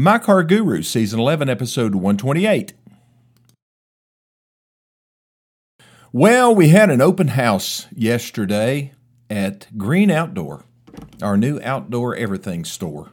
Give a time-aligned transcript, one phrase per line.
[0.00, 2.72] My Car Guru, Season 11, Episode 128.
[6.12, 8.92] Well, we had an open house yesterday
[9.28, 10.62] at Green Outdoor,
[11.20, 13.10] our new outdoor everything store.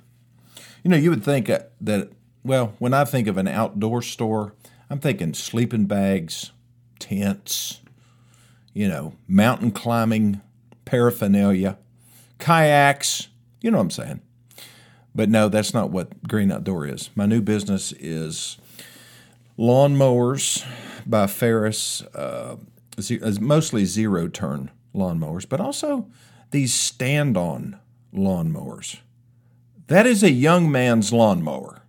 [0.84, 2.12] You know, you would think uh, that,
[2.44, 4.54] well, when I think of an outdoor store,
[4.88, 6.52] I'm thinking sleeping bags,
[7.00, 7.82] tents,
[8.76, 10.40] you know, mountain climbing
[10.86, 11.80] paraphernalia,
[12.38, 13.30] kayaks,
[13.60, 14.22] you know what I'm saying.
[15.16, 17.10] But no, that's not what Green Outdoor is.
[17.16, 18.58] My new business is
[19.58, 20.66] lawnmowers
[21.06, 22.58] by Ferris, uh,
[23.40, 26.08] mostly zero turn lawnmowers, but also
[26.52, 27.80] these stand on
[28.14, 29.00] lawnmowers.
[29.88, 31.84] That is a young man's lawnmower.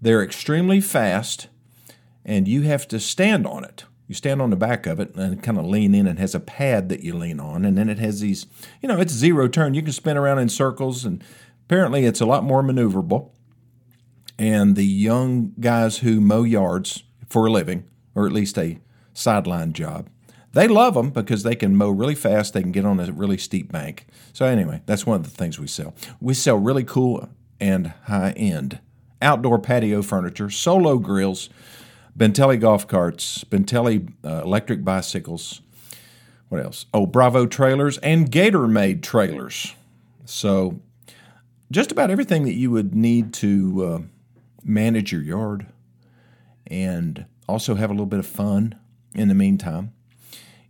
[0.00, 1.48] They're extremely fast,
[2.24, 3.84] and you have to stand on it.
[4.06, 6.06] You stand on the back of it and kind of lean in.
[6.06, 8.46] And has a pad that you lean on, and then it has these,
[8.80, 9.74] you know, it's zero turn.
[9.74, 11.24] You can spin around in circles, and
[11.66, 13.30] apparently it's a lot more maneuverable.
[14.38, 18.78] And the young guys who mow yards for a living, or at least a
[19.14, 20.08] sideline job,
[20.52, 22.54] they love them because they can mow really fast.
[22.54, 24.06] They can get on a really steep bank.
[24.32, 25.94] So, anyway, that's one of the things we sell.
[26.20, 27.28] We sell really cool
[27.60, 28.80] and high end
[29.20, 31.48] outdoor patio furniture, solo grills,
[32.16, 35.60] Bintelli golf carts, Bintelli uh, electric bicycles.
[36.48, 36.86] What else?
[36.94, 39.74] Oh, Bravo trailers and Gator made trailers.
[40.24, 40.80] So,
[41.70, 43.98] just about everything that you would need to uh,
[44.64, 45.66] manage your yard
[46.66, 48.78] and also have a little bit of fun
[49.14, 49.92] in the meantime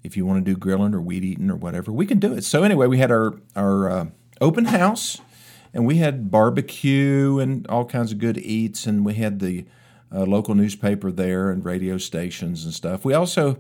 [0.07, 2.45] if you want to do grilling or weed eating or whatever, we can do it.
[2.45, 4.07] So anyway, we had our our uh,
[4.41, 5.21] open house,
[5.75, 9.67] and we had barbecue and all kinds of good eats, and we had the
[10.15, 13.05] uh, local newspaper there and radio stations and stuff.
[13.05, 13.59] We also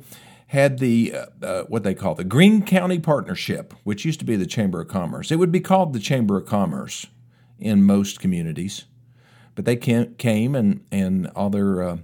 [0.48, 4.36] had the uh, uh what they call the Greene County Partnership, which used to be
[4.36, 5.30] the Chamber of Commerce.
[5.30, 7.06] It would be called the Chamber of Commerce
[7.58, 8.84] in most communities,
[9.54, 11.96] but they came and and all their uh,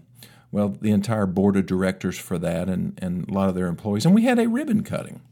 [0.52, 4.04] well, the entire board of directors for that and, and a lot of their employees.
[4.04, 5.22] And we had a ribbon cutting.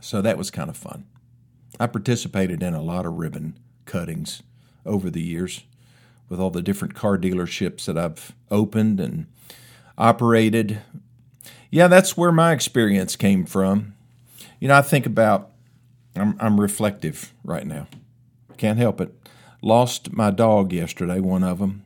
[0.00, 1.06] So that was kind of fun.
[1.78, 4.42] I participated in a lot of ribbon cuttings
[4.84, 5.64] over the years
[6.28, 9.26] with all the different car dealerships that I've opened and
[9.96, 10.80] operated.
[11.70, 13.94] Yeah, that's where my experience came from.
[14.58, 15.52] You know, I think about,
[16.16, 17.86] I'm, I'm reflective right now.
[18.56, 19.14] Can't help it.
[19.62, 21.82] Lost my dog yesterday, one of them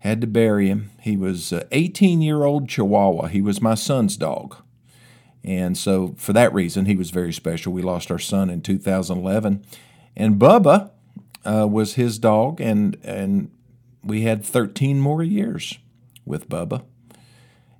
[0.00, 0.90] had to bury him.
[1.00, 3.28] He was an 18 year old Chihuahua.
[3.28, 4.56] He was my son's dog.
[5.44, 7.72] And so, for that reason, he was very special.
[7.72, 9.64] We lost our son in 2011.
[10.16, 10.90] And Bubba
[11.44, 13.50] uh, was his dog, and, and
[14.02, 15.78] we had 13 more years
[16.26, 16.82] with Bubba.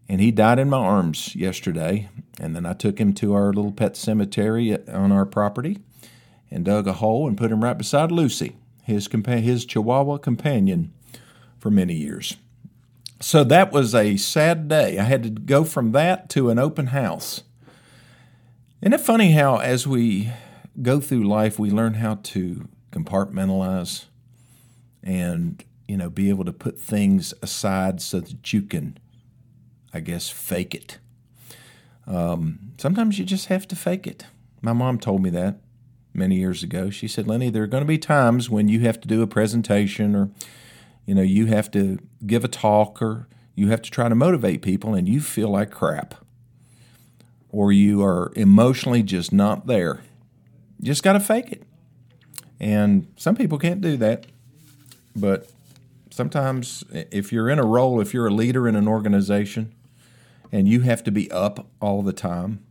[0.09, 2.09] And he died in my arms yesterday.
[2.41, 5.79] And then I took him to our little pet cemetery on our property
[6.51, 10.93] and dug a hole and put him right beside Lucy, his, compa- his Chihuahua companion
[11.59, 12.37] for many years.
[13.21, 14.99] So that was a sad day.
[14.99, 17.43] I had to go from that to an open house.
[18.81, 20.31] Isn't it funny how, as we
[20.81, 24.05] go through life, we learn how to compartmentalize
[25.03, 28.99] and, you know, be able to put things aside so that you can,
[29.93, 30.99] I guess, fake it.
[32.07, 34.27] Um, sometimes you just have to fake it.
[34.63, 35.59] My mom told me that
[36.19, 36.91] many years ago.
[36.91, 39.27] She said, Lenny, there are going to be times when you have to do a
[39.27, 40.31] presentation or
[41.09, 44.61] you know, you have to give a talk or you have to try to motivate
[44.61, 46.15] people and you feel like crap.
[47.49, 50.03] Or you are emotionally just not there.
[50.79, 51.63] You just got to fake it.
[52.61, 54.27] And some people can't do that.
[55.17, 55.51] But
[56.11, 59.73] sometimes, if you're in a role, if you're a leader in an organization
[60.53, 62.63] and you have to be up all the time,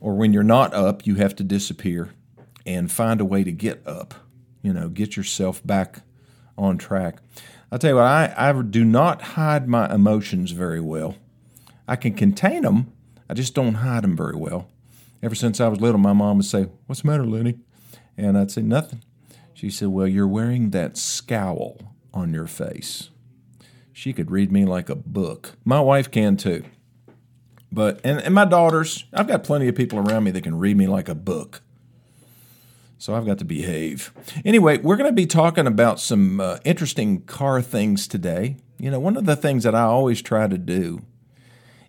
[0.00, 2.10] or when you're not up, you have to disappear
[2.66, 4.14] and find a way to get up,
[4.62, 6.00] you know, get yourself back
[6.56, 7.18] on track.
[7.70, 11.16] I'll tell you what, I, I do not hide my emotions very well.
[11.86, 12.92] I can contain them,
[13.28, 14.68] I just don't hide them very well.
[15.22, 17.58] Ever since I was little, my mom would say, What's the matter, Lenny?
[18.16, 19.02] And I'd say, Nothing.
[19.54, 21.78] She said, Well, you're wearing that scowl
[22.12, 23.10] on your face.
[23.92, 25.56] She could read me like a book.
[25.64, 26.64] My wife can too.
[27.72, 30.76] But, and, and my daughters, I've got plenty of people around me that can read
[30.76, 31.62] me like a book.
[32.98, 34.12] So I've got to behave.
[34.44, 38.56] Anyway, we're going to be talking about some uh, interesting car things today.
[38.78, 41.02] You know, one of the things that I always try to do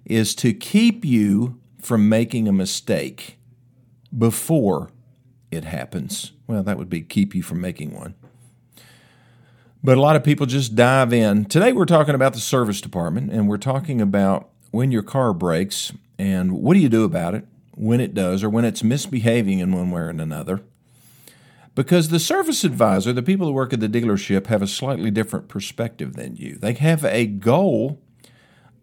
[0.04, 3.38] is to keep you from making a mistake
[4.16, 4.90] before
[5.52, 6.32] it happens.
[6.48, 8.16] Well, that would be keep you from making one.
[9.84, 11.46] But a lot of people just dive in.
[11.46, 15.94] Today we're talking about the service department and we're talking about when your car breaks
[16.18, 19.72] and what do you do about it when it does or when it's misbehaving in
[19.72, 20.62] one way or another.
[21.76, 25.50] Because the service advisor, the people who work at the dealership, have a slightly different
[25.50, 26.56] perspective than you.
[26.56, 28.02] They have a goal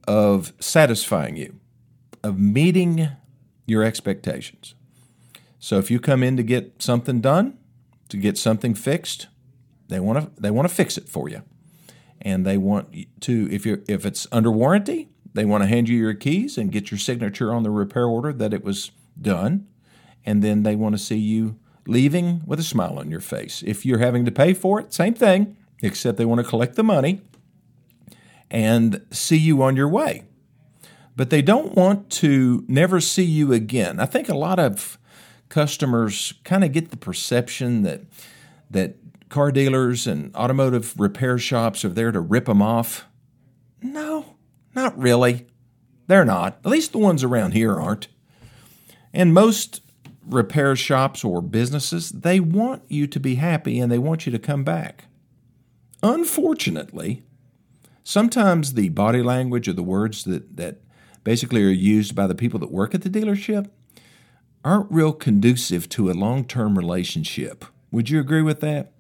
[0.06, 1.59] of satisfying you,
[2.23, 3.09] of meeting
[3.67, 4.75] your expectations.
[5.59, 7.56] So if you come in to get something done,
[8.11, 9.29] to get something fixed,
[9.89, 11.43] they want to they want to fix it for you.
[12.21, 15.97] And they want to if you if it's under warranty, they want to hand you
[15.97, 18.91] your keys and get your signature on the repair order that it was
[19.21, 19.67] done.
[20.27, 23.62] And then they want to see you leaving with a smile on your face.
[23.67, 26.84] If you're having to pay for it, same thing, except they want to collect the
[26.84, 27.20] money
[28.50, 30.25] and see you on your way.
[31.17, 34.00] But they don't want to never see you again.
[34.00, 34.99] I think a lot of
[35.49, 38.02] customers kind of get the perception that
[38.70, 38.96] that
[39.29, 43.06] car dealers and automotive repair shops are there to rip them off.
[43.82, 44.37] No,
[44.75, 45.46] not really.
[46.06, 46.58] They're not.
[46.64, 48.08] At least the ones around here aren't.
[49.12, 49.82] And most
[50.26, 54.38] repair shops or businesses, they want you to be happy and they want you to
[54.38, 55.06] come back.
[56.02, 57.24] Unfortunately,
[58.04, 60.80] sometimes the body language or the words that, that
[61.24, 63.70] basically are used by the people that work at the dealership
[64.64, 67.64] aren't real conducive to a long-term relationship.
[67.90, 68.92] Would you agree with that?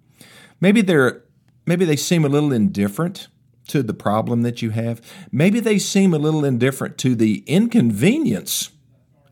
[0.60, 1.24] Maybe they're
[1.66, 3.28] maybe they seem a little indifferent
[3.68, 5.00] to the problem that you have.
[5.30, 8.70] Maybe they seem a little indifferent to the inconvenience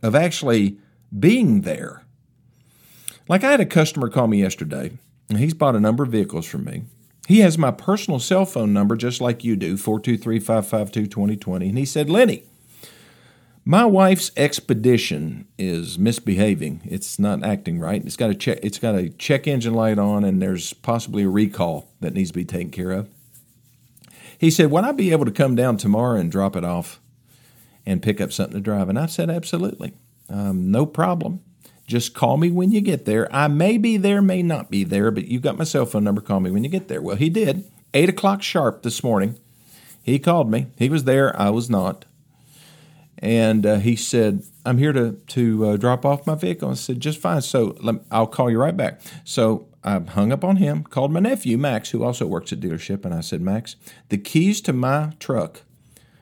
[0.02, 0.78] of actually
[1.16, 2.04] being there.
[3.28, 4.92] Like I had a customer call me yesterday,
[5.28, 6.82] and he's bought a number of vehicles from me.
[7.28, 11.68] He has my personal cell phone number just like you do, 423 552 2020.
[11.68, 12.42] And he said, Lenny,
[13.64, 16.80] my wife's Expedition is misbehaving.
[16.84, 18.04] It's not acting right.
[18.04, 21.28] It's got a check it's got a check engine light on and there's possibly a
[21.28, 23.08] recall that needs to be taken care of.
[24.36, 27.00] He said, Would I be able to come down tomorrow and drop it off
[27.86, 28.88] and pick up something to drive?
[28.88, 29.92] And I said, Absolutely.
[30.30, 31.40] Um, no problem.
[31.86, 33.28] Just call me when you get there.
[33.34, 36.20] I may be there, may not be there, but you got my cell phone number.
[36.20, 37.02] Call me when you get there.
[37.02, 37.64] Well, he did.
[37.92, 39.38] Eight o'clock sharp this morning.
[40.02, 40.68] He called me.
[40.76, 41.38] He was there.
[41.38, 42.04] I was not.
[43.18, 46.70] And uh, he said, I'm here to, to uh, drop off my vehicle.
[46.70, 47.42] I said, just fine.
[47.42, 49.00] So let, I'll call you right back.
[49.24, 53.04] So I hung up on him, called my nephew, Max, who also works at dealership,
[53.04, 53.76] and I said, Max,
[54.10, 55.62] the keys to my truck,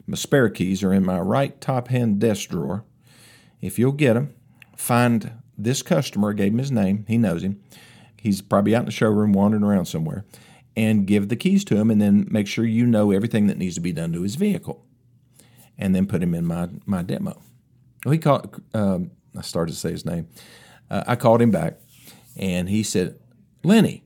[0.06, 2.84] my spare keys, are in my right top hand desk drawer.
[3.60, 4.34] If you'll get him,
[4.76, 7.60] find this customer, gave him his name, he knows him.
[8.16, 10.24] He's probably out in the showroom wandering around somewhere,
[10.76, 13.74] and give the keys to him, and then make sure you know everything that needs
[13.74, 14.84] to be done to his vehicle,
[15.76, 17.40] and then put him in my, my demo.
[18.04, 20.28] Well, he called, um, I started to say his name.
[20.90, 21.80] Uh, I called him back,
[22.36, 23.18] and he said,
[23.64, 24.04] Lenny,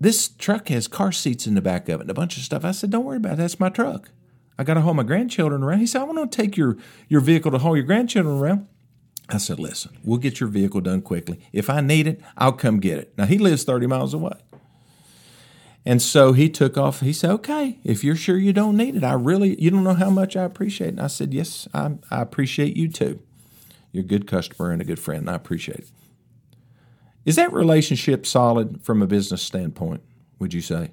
[0.00, 2.64] this truck has car seats in the back of it and a bunch of stuff.
[2.64, 3.38] I said, Don't worry about it.
[3.38, 4.10] That's my truck.
[4.60, 5.78] I got to haul my grandchildren around.
[5.78, 6.76] He said, I want to take your,
[7.08, 8.68] your vehicle to haul your grandchildren around.
[9.30, 11.40] I said, Listen, we'll get your vehicle done quickly.
[11.50, 13.14] If I need it, I'll come get it.
[13.16, 14.34] Now, he lives 30 miles away.
[15.86, 17.00] And so he took off.
[17.00, 19.94] He said, Okay, if you're sure you don't need it, I really, you don't know
[19.94, 20.90] how much I appreciate it.
[20.90, 23.22] And I said, Yes, I, I appreciate you too.
[23.92, 25.90] You're a good customer and a good friend, and I appreciate it.
[27.24, 30.02] Is that relationship solid from a business standpoint,
[30.38, 30.90] would you say?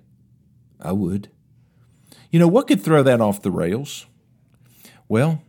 [0.80, 1.32] I would.
[2.32, 4.06] You know, what could throw that off the rails?
[5.08, 5.42] Well,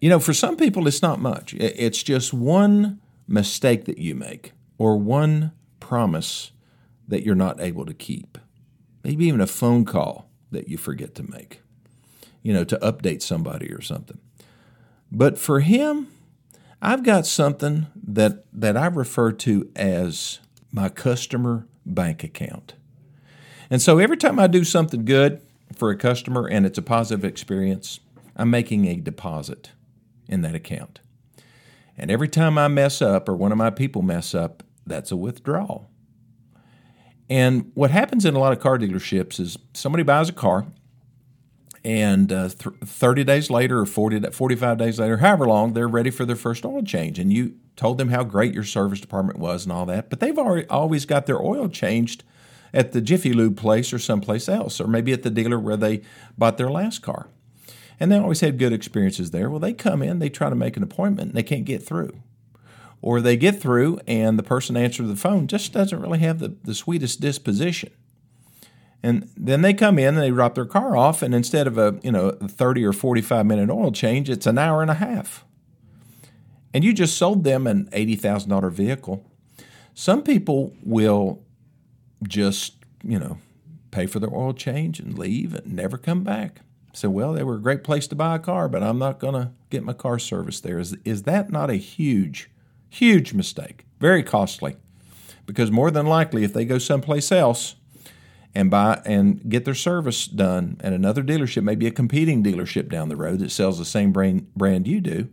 [0.00, 1.54] you know, for some people, it's not much.
[1.54, 6.50] It's just one mistake that you make or one promise
[7.06, 8.38] that you're not able to keep.
[9.04, 11.60] Maybe even a phone call that you forget to make,
[12.42, 14.18] you know, to update somebody or something.
[15.10, 16.08] But for him,
[16.80, 20.40] I've got something that, that I refer to as
[20.72, 22.74] my customer bank account.
[23.70, 25.40] And so every time I do something good,
[25.72, 28.00] for a customer and it's a positive experience,
[28.36, 29.70] I'm making a deposit
[30.28, 31.00] in that account.
[31.98, 35.16] And every time I mess up or one of my people mess up, that's a
[35.16, 35.90] withdrawal.
[37.28, 40.66] And what happens in a lot of car dealerships is somebody buys a car,
[41.84, 46.10] and uh, th- 30 days later or 40, 45 days later, however long, they're ready
[46.10, 47.18] for their first oil change.
[47.18, 50.38] And you told them how great your service department was and all that, but they've
[50.38, 52.22] already always got their oil changed
[52.74, 56.02] at the Jiffy Lube place or someplace else, or maybe at the dealer where they
[56.36, 57.28] bought their last car.
[58.00, 59.48] And they always had good experiences there.
[59.50, 62.20] Well, they come in, they try to make an appointment, and they can't get through.
[63.00, 66.56] Or they get through, and the person answering the phone just doesn't really have the,
[66.64, 67.92] the sweetest disposition.
[69.02, 71.98] And then they come in and they drop their car off, and instead of a
[72.02, 75.44] you know a 30 or 45 minute oil change, it's an hour and a half.
[76.72, 79.26] And you just sold them an $80,000 vehicle.
[79.92, 81.44] Some people will
[82.22, 83.38] just, you know,
[83.90, 86.60] pay for their oil change and leave and never come back.
[86.94, 89.34] So, well, they were a great place to buy a car, but I'm not going
[89.34, 90.78] to get my car serviced there.
[90.78, 92.50] Is, is that not a huge,
[92.90, 93.86] huge mistake?
[93.98, 94.76] Very costly.
[95.46, 97.76] because more than likely, if they go someplace else
[98.54, 103.08] and buy and get their service done at another dealership, maybe a competing dealership down
[103.08, 105.28] the road that sells the same brand, brand you do,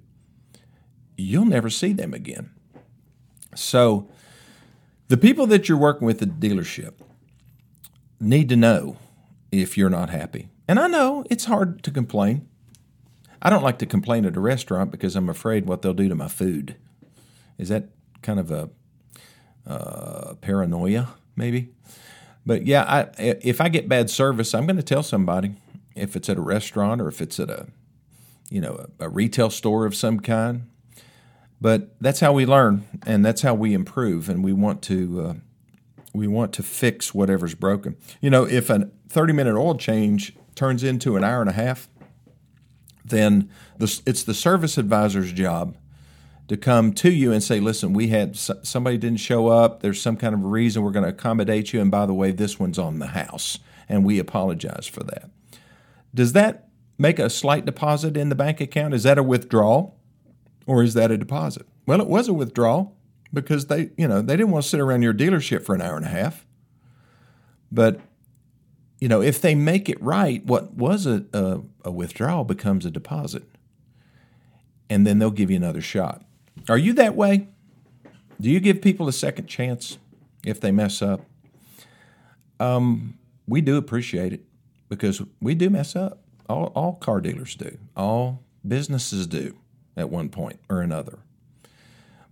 [1.18, 2.50] you'll never see them again.
[3.56, 4.10] So,
[5.10, 6.94] the people that you're working with at the dealership
[8.20, 8.98] need to know
[9.52, 10.50] if you're not happy.
[10.68, 12.48] And I know it's hard to complain.
[13.42, 16.16] I don't like to complain at a restaurant because I'm afraid what they'll do to
[16.16, 16.76] my food.
[17.58, 17.90] Is that
[18.22, 18.70] kind of a
[19.66, 21.70] uh, paranoia, maybe?
[22.46, 25.56] But yeah, I, if I get bad service, I'm going to tell somebody.
[25.96, 27.68] If it's at a restaurant or if it's at a,
[28.50, 30.68] you know, a, a retail store of some kind.
[31.62, 35.34] But that's how we learn, and that's how we improve, and we want to uh,
[36.14, 37.98] we want to fix whatever's broken.
[38.22, 41.90] You know, if a 30 minute oil change turns into an hour and a half,
[43.04, 45.76] then the, it's the service advisor's job
[46.48, 49.82] to come to you and say, listen, we had somebody didn't show up.
[49.82, 51.82] There's some kind of a reason we're going to accommodate you.
[51.82, 55.30] And by the way, this one's on the house, and we apologize for that.
[56.14, 58.94] Does that make a slight deposit in the bank account?
[58.94, 59.99] Is that a withdrawal
[60.70, 61.66] or is that a deposit?
[61.88, 62.96] Well, it was a withdrawal
[63.34, 65.98] because they, you know, they didn't want to sit around your dealership for an hour
[65.98, 66.46] and a half.
[67.72, 68.00] But
[69.00, 72.92] you know, if they make it right, what was a, a, a withdrawal becomes a
[72.92, 73.44] deposit.
[74.92, 76.24] And then they'll give you another shot.
[76.68, 77.48] Are you that way?
[78.40, 79.98] Do you give people a second chance
[80.46, 81.22] if they mess up?
[82.60, 84.46] Um, we do appreciate it
[84.88, 86.20] because we do mess up.
[86.48, 87.78] All, all car dealers do.
[87.96, 89.56] All businesses do
[90.00, 91.20] at one point or another.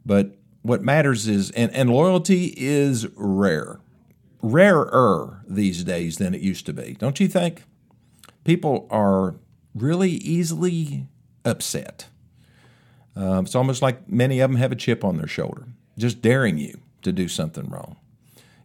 [0.06, 3.80] But what matters is, and, and loyalty is rare
[4.42, 7.64] rarer these days than it used to be, don't you think?
[8.44, 9.36] People are
[9.76, 11.08] really easily
[11.44, 12.08] upset.
[13.16, 16.58] Uh, it's almost like many of them have a chip on their shoulder, just daring
[16.58, 17.98] you to do something wrong.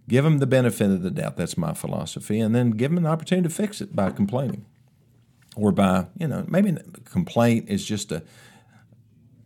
[0.09, 1.37] Give them the benefit of the doubt.
[1.37, 2.41] That's my philosophy.
[2.41, 4.67] And then give them an opportunity to fix it by complaining
[5.57, 8.23] or by, you know, maybe complaint is just a,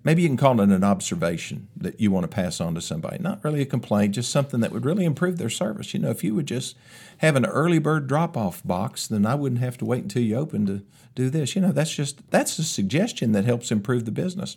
[0.07, 3.19] maybe you can call it an observation that you want to pass on to somebody.
[3.19, 5.93] Not really a complaint, just something that would really improve their service.
[5.93, 6.77] You know, if you would just
[7.19, 10.37] have an early bird drop off box, then I wouldn't have to wait until you
[10.37, 10.85] open to
[11.17, 11.57] do this.
[11.57, 14.57] You know, that's just that's a suggestion that helps improve the business.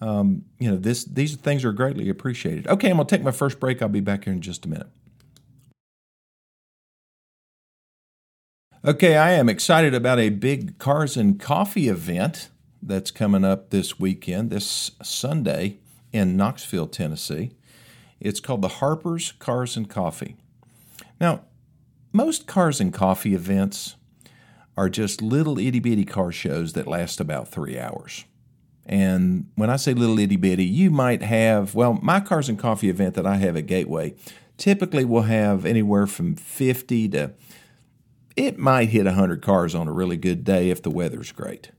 [0.00, 2.66] Um, you know, this these things are greatly appreciated.
[2.66, 3.82] Okay, I'm gonna take my first break.
[3.82, 4.88] I'll be back here in just a minute.
[8.82, 12.48] Okay, I am excited about a big Cars and Coffee event
[12.82, 15.78] that's coming up this weekend, this Sunday
[16.12, 17.52] in Knoxville, Tennessee.
[18.20, 20.36] It's called the Harper's Cars and Coffee.
[21.20, 21.42] Now,
[22.12, 23.96] most cars and coffee events
[24.76, 28.24] are just little itty bitty car shows that last about three hours.
[28.86, 32.88] And when I say little itty bitty, you might have, well, my cars and coffee
[32.88, 34.14] event that I have at Gateway
[34.56, 37.32] typically will have anywhere from 50 to,
[38.36, 41.70] it might hit 100 cars on a really good day if the weather's great.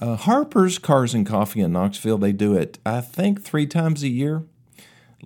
[0.00, 4.08] Uh, Harper's Cars and Coffee in Knoxville, they do it, I think, three times a
[4.08, 4.42] year.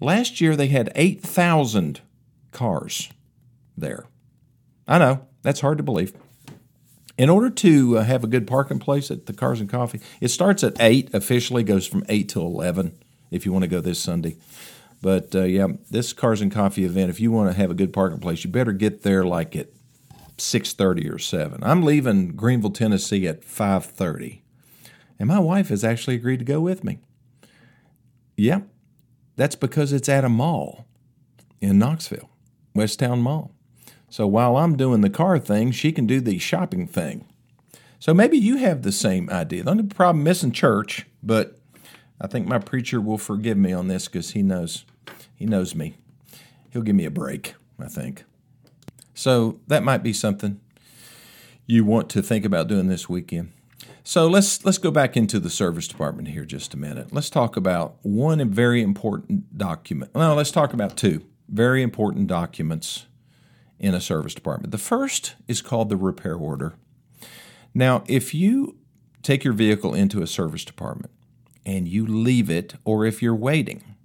[0.00, 2.00] Last year, they had 8,000
[2.52, 3.10] cars
[3.76, 4.06] there.
[4.86, 6.12] I know, that's hard to believe.
[7.16, 10.28] In order to uh, have a good parking place at the Cars and Coffee, it
[10.28, 12.98] starts at 8, officially goes from 8 to 11
[13.30, 14.36] if you want to go this Sunday.
[15.00, 17.92] But uh, yeah, this Cars and Coffee event, if you want to have a good
[17.92, 19.68] parking place, you better get there like at
[20.38, 21.62] 6:30 or 7.
[21.62, 24.40] I'm leaving Greeneville, Tennessee at 5:30
[25.18, 26.98] and my wife has actually agreed to go with me.
[28.36, 28.68] Yep,
[29.36, 30.86] that's because it's at a mall
[31.60, 32.28] in Knoxville,
[32.74, 33.52] West Town Mall.
[34.08, 37.26] So while I'm doing the car thing, she can do the shopping thing.
[37.98, 39.64] So maybe you have the same idea.
[39.64, 41.58] The only problem missing church, but
[42.20, 44.84] I think my preacher will forgive me on this because he knows
[45.34, 45.96] he knows me.
[46.70, 48.24] He'll give me a break, I think.
[49.14, 50.60] So that might be something
[51.66, 53.52] you want to think about doing this weekend.
[54.04, 57.12] So let's let's go back into the service department here just a minute.
[57.12, 60.12] Let's talk about one very important document.
[60.14, 63.06] Well, let's talk about two very important documents
[63.78, 64.70] in a service department.
[64.72, 66.74] The first is called the repair order.
[67.74, 68.76] Now, if you
[69.22, 71.12] take your vehicle into a service department
[71.64, 73.96] and you leave it, or if you're waiting,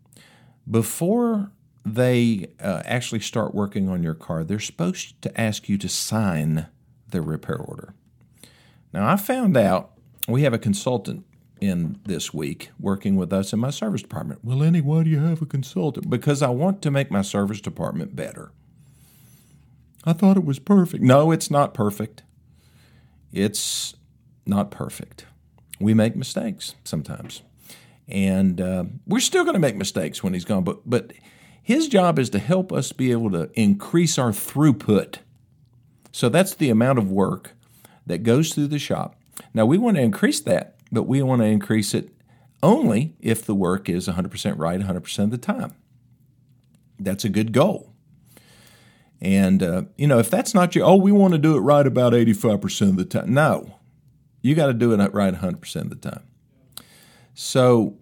[0.69, 1.51] before
[1.85, 6.67] they uh, actually start working on your car, they're supposed to ask you to sign
[7.07, 7.93] the repair order.
[8.93, 9.91] Now, I found out
[10.27, 11.25] we have a consultant
[11.59, 14.43] in this week working with us in my service department.
[14.43, 16.09] Well, Lenny, why do you have a consultant?
[16.09, 18.51] Because I want to make my service department better.
[20.03, 21.03] I thought it was perfect.
[21.03, 22.23] No, it's not perfect.
[23.31, 23.93] It's
[24.45, 25.25] not perfect.
[25.79, 27.43] We make mistakes sometimes.
[28.07, 31.13] And uh, we're still going to make mistakes when he's gone, but, but
[31.61, 35.17] His job is to help us be able to increase our throughput.
[36.11, 37.55] So that's the amount of work
[38.11, 39.15] that goes through the shop.
[39.53, 42.09] Now we want to increase that, but we want to increase it
[42.61, 45.73] only if the work is 100% right 100% of the time.
[46.99, 47.93] That's a good goal.
[49.21, 51.87] And, uh, you know, if that's not your, oh, we want to do it right
[51.87, 53.33] about 85% of the time.
[53.33, 53.75] No,
[54.41, 56.23] you got to do it right 100% of the time.
[57.33, 57.95] So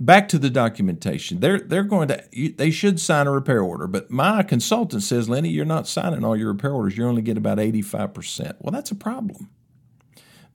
[0.00, 1.40] back to the documentation.
[1.40, 5.48] They're they're going to they should sign a repair order, but my consultant says, Lenny,
[5.48, 6.96] you're not signing all your repair orders.
[6.96, 8.56] You only get about 85%.
[8.60, 9.50] Well, that's a problem.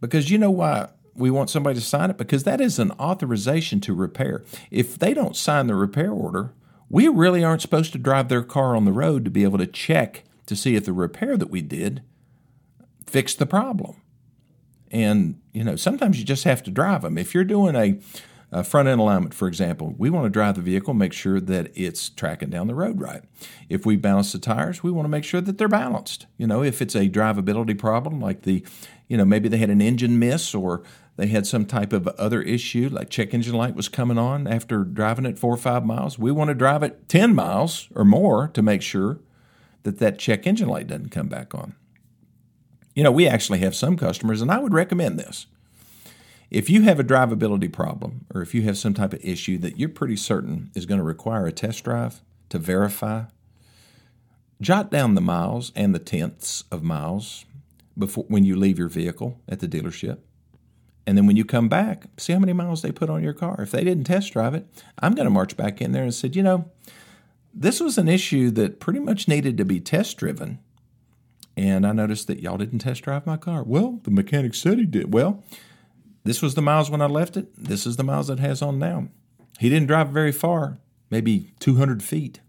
[0.02, 3.82] Because you know why we want somebody to sign it because that is an authorization
[3.82, 4.44] to repair.
[4.72, 6.54] If they don't sign the repair order,
[6.90, 9.68] we really aren't supposed to drive their car on the road to be able to
[9.68, 12.02] check to see if the repair that we did
[13.06, 14.02] fixed the problem.
[14.92, 17.18] And, you know, sometimes you just have to drive them.
[17.18, 18.00] If you're doing a,
[18.52, 21.72] a front end alignment, for example, we want to drive the vehicle, make sure that
[21.76, 23.24] it's tracking down the road right.
[23.70, 26.26] If we balance the tires, we want to make sure that they're balanced.
[26.38, 28.66] You know, if it's a drivability problem, like the,
[29.08, 30.82] you know, maybe they had an engine miss or
[31.16, 34.84] they had some type of other issue, like check engine light was coming on after
[34.84, 36.18] driving it four or five miles.
[36.18, 39.20] We want to drive it 10 miles or more to make sure
[39.84, 41.76] that that check engine light doesn't come back on.
[42.96, 45.46] You know, we actually have some customers, and I would recommend this.
[46.52, 49.78] If you have a drivability problem or if you have some type of issue that
[49.78, 53.26] you're pretty certain is going to require a test drive to verify,
[54.60, 57.46] jot down the miles and the tenths of miles
[57.98, 60.20] before when you leave your vehicle at the dealership.
[61.06, 63.62] And then when you come back, see how many miles they put on your car.
[63.62, 64.66] If they didn't test drive it,
[65.00, 66.70] I'm going to march back in there and said, you know,
[67.54, 70.60] this was an issue that pretty much needed to be test driven.
[71.58, 73.64] And I noticed that y'all didn't test drive my car.
[73.64, 75.14] Well, the mechanic said he did.
[75.14, 75.44] Well,
[76.30, 77.48] this was the miles when I left it.
[77.58, 79.08] This is the miles it has on now.
[79.58, 80.78] He didn't drive very far,
[81.10, 82.40] maybe 200 feet.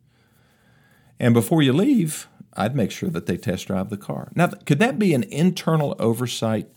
[1.19, 4.33] And before you leave, I'd make sure that they test drive the car.
[4.35, 6.69] Now, could that be an internal oversight?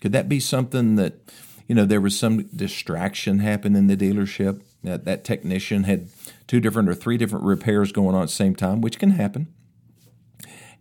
[0.00, 1.20] Could that be something that,
[1.66, 4.62] you know, there was some distraction happen in the dealership?
[4.82, 6.08] That that technician had
[6.46, 9.52] two different or three different repairs going on at the same time, which can happen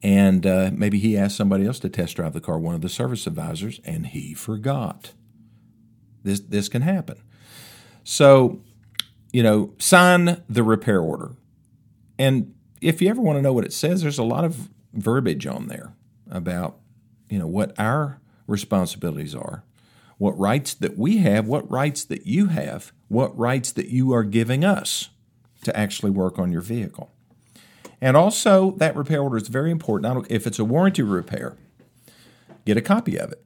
[0.04, 2.90] and uh, maybe he asked somebody else to test drive the car, one of the
[2.90, 5.14] service advisors, and he forgot.
[6.24, 7.22] This this can happen.
[8.04, 8.62] So,
[9.32, 11.32] you know, sign the repair order,
[12.18, 15.46] and if you ever want to know what it says, there's a lot of verbiage
[15.46, 15.94] on there
[16.30, 16.78] about
[17.30, 19.64] you know what our responsibilities are,
[20.18, 24.24] what rights that we have, what rights that you have, what rights that you are
[24.24, 25.10] giving us
[25.64, 27.12] to actually work on your vehicle.
[28.00, 30.28] And also, that repair order is very important.
[30.30, 31.58] If it's a warranty repair,
[32.66, 33.44] get a copy of it.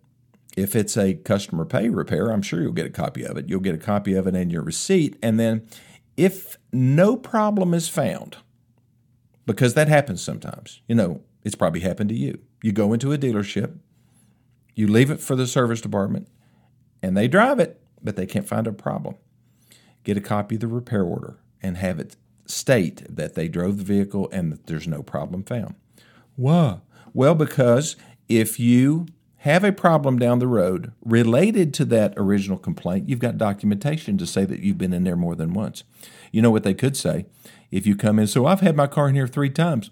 [0.58, 3.48] If it's a customer pay repair, I'm sure you'll get a copy of it.
[3.48, 5.18] You'll get a copy of it in your receipt.
[5.24, 5.68] And then,
[6.18, 8.38] if no problem is found,
[9.46, 12.40] because that happens sometimes, you know, it's probably happened to you.
[12.62, 13.78] You go into a dealership,
[14.76, 16.28] you leave it for the service department,
[17.02, 19.16] and they drive it, but they can't find a problem.
[20.04, 23.84] Get a copy of the repair order and have it state that they drove the
[23.84, 25.76] vehicle and that there's no problem found.
[26.36, 26.80] Why?
[27.14, 27.96] Well, because
[28.28, 29.08] if you
[29.42, 34.28] have a problem down the road related to that original complaint, you've got documentation to
[34.28, 35.84] say that you've been in there more than once.
[36.32, 37.26] You know what they could say?
[37.72, 39.90] If you come in, so I've had my car in here three times.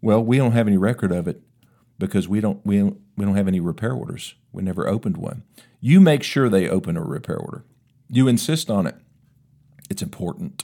[0.00, 1.42] Well, we don't have any record of it
[1.98, 4.36] because we don't we don't, we don't have any repair orders.
[4.52, 5.42] We never opened one.
[5.80, 7.64] You make sure they open a repair order.
[8.08, 8.94] You insist on it.
[9.90, 10.62] It's important.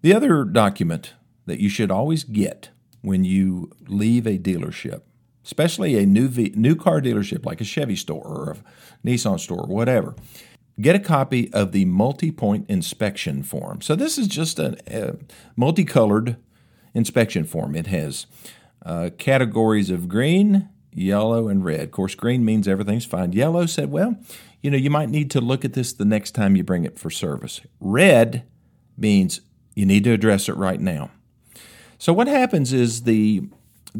[0.00, 1.12] The other document
[1.44, 2.70] that you should always get
[3.02, 5.02] when you leave a dealership,
[5.46, 9.60] especially a new v- new car dealership like a Chevy store or a Nissan store,
[9.60, 10.14] or whatever,
[10.78, 13.80] get a copy of the multi-point inspection form.
[13.80, 15.16] So this is just a, a
[15.56, 16.36] multicolored
[16.92, 17.74] inspection form.
[17.76, 18.26] It has
[18.84, 21.80] uh, categories of green, yellow, and red.
[21.80, 23.32] Of course, green means everything's fine.
[23.32, 24.16] Yellow said, well,
[24.62, 26.98] you know, you might need to look at this the next time you bring it
[26.98, 27.60] for service.
[27.80, 28.44] Red
[28.98, 29.40] means
[29.74, 31.10] you need to address it right now.
[31.98, 33.48] So what happens is the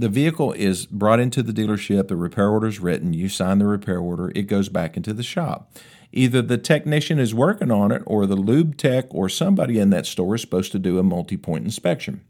[0.00, 3.66] the vehicle is brought into the dealership, the repair order is written, you sign the
[3.66, 5.70] repair order, it goes back into the shop.
[6.12, 10.06] Either the technician is working on it or the lube tech or somebody in that
[10.06, 12.22] store is supposed to do a multi-point inspection.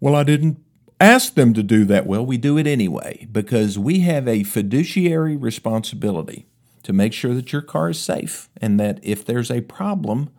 [0.00, 0.58] Well, I didn't
[1.00, 2.06] ask them to do that.
[2.06, 6.46] Well, we do it anyway because we have a fiduciary responsibility
[6.82, 10.30] to make sure that your car is safe and that if there's a problem,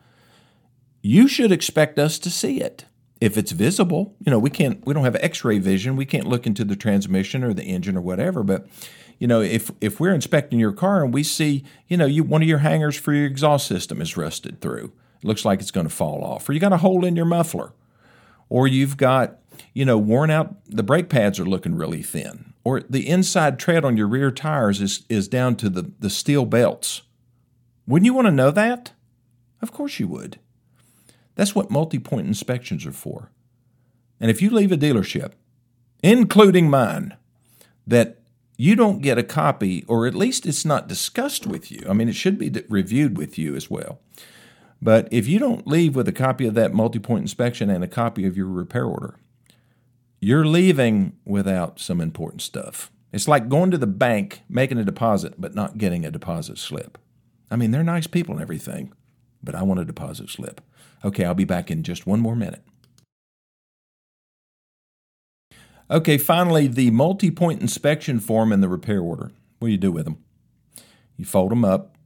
[1.01, 2.85] you should expect us to see it
[3.23, 6.45] if it's visible you know we can't we don't have x-ray vision we can't look
[6.45, 8.67] into the transmission or the engine or whatever but
[9.19, 12.41] you know if if we're inspecting your car and we see you know you one
[12.41, 15.88] of your hangers for your exhaust system is rusted through it looks like it's going
[15.88, 17.73] to fall off or you got a hole in your muffler
[18.53, 19.39] or you've got,
[19.73, 23.83] you know, worn out, the brake pads are looking really thin, or the inside tread
[23.83, 27.01] on your rear tires is, is down to the, the steel belts.
[27.88, 28.91] Wouldn't you want to know that?
[29.59, 30.39] Of course you would.
[31.35, 33.31] That's what multi point inspections are for.
[34.19, 35.33] And if you leave a dealership,
[36.01, 37.17] including mine,
[37.87, 38.19] that
[38.57, 41.85] you don't get a copy, or at least it's not discussed with you.
[41.89, 43.99] I mean, it should be reviewed with you as well.
[44.81, 47.87] But if you don't leave with a copy of that multi point inspection and a
[47.87, 49.15] copy of your repair order,
[50.19, 52.91] you're leaving without some important stuff.
[53.11, 56.97] It's like going to the bank, making a deposit, but not getting a deposit slip.
[57.51, 58.93] I mean, they're nice people and everything,
[59.43, 60.61] but I want a deposit slip.
[61.03, 62.63] Okay, I'll be back in just one more minute.
[65.91, 69.31] Okay, finally, the multi point inspection form and the repair order.
[69.59, 70.23] What do you do with them?
[71.17, 71.97] You fold them up,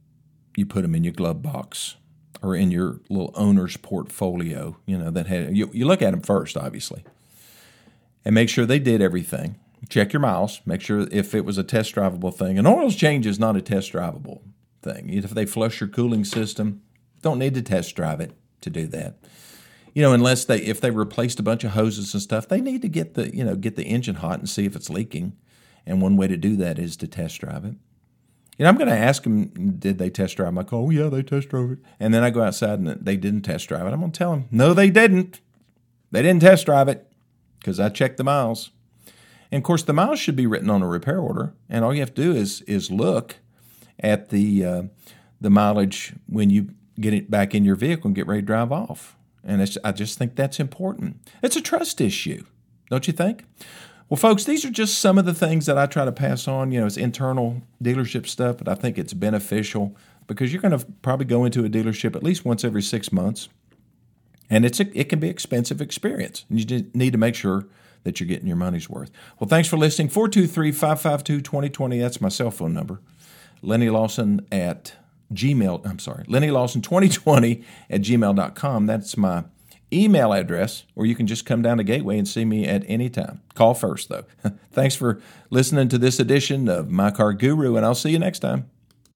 [0.56, 1.96] you put them in your glove box
[2.42, 6.20] or in your little owner's portfolio, you know, that had, you, you look at them
[6.20, 7.02] first, obviously,
[8.24, 9.58] and make sure they did everything.
[9.88, 12.58] Check your miles, make sure if it was a test drivable thing.
[12.58, 14.42] An oil change is not a test drivable
[14.82, 15.08] thing.
[15.08, 16.82] If they flush your cooling system,
[17.22, 19.18] don't need to test drive it to do that
[19.98, 22.82] you know, unless they if they replaced a bunch of hoses and stuff, they need
[22.82, 25.36] to get the you know get the engine hot and see if it's leaking.
[25.84, 27.74] And one way to do that is to test drive it.
[28.58, 29.46] You know, I'm going to ask them,
[29.78, 30.50] did they test drive?
[30.50, 31.78] I'm like, oh yeah, they test drove it.
[31.98, 33.92] And then I go outside and they didn't test drive it.
[33.92, 35.40] I'm going to tell them, no, they didn't.
[36.12, 37.10] They didn't test drive it
[37.58, 38.70] because I checked the miles.
[39.50, 42.00] And of course, the miles should be written on a repair order, and all you
[42.00, 43.36] have to do is is look
[43.98, 44.82] at the uh,
[45.40, 46.68] the mileage when you
[47.00, 49.16] get it back in your vehicle and get ready to drive off.
[49.44, 51.16] And I just think that's important.
[51.42, 52.44] It's a trust issue,
[52.90, 53.44] don't you think?
[54.08, 56.72] Well, folks, these are just some of the things that I try to pass on.
[56.72, 59.94] You know, it's internal dealership stuff, but I think it's beneficial
[60.26, 63.48] because you're going to probably go into a dealership at least once every six months,
[64.50, 66.46] and it's a, it can be expensive experience.
[66.48, 67.66] And you need to make sure
[68.04, 69.10] that you're getting your money's worth.
[69.38, 70.08] Well, thanks for listening.
[70.08, 71.98] 423 552 2020.
[71.98, 73.00] That's my cell phone number.
[73.60, 74.94] Lenny Lawson at
[75.32, 78.86] Gmail, I'm sorry, Lenny Lawson 2020 at gmail.com.
[78.86, 79.44] That's my
[79.92, 83.08] email address, or you can just come down to Gateway and see me at any
[83.08, 83.40] time.
[83.54, 84.24] Call first, though.
[84.72, 88.40] Thanks for listening to this edition of My Car Guru, and I'll see you next
[88.40, 88.70] time.